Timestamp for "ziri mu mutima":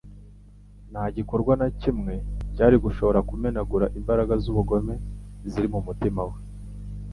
5.51-6.21